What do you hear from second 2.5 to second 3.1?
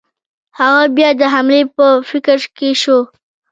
کې شو.